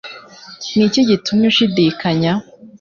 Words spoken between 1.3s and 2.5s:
ushidikanya?»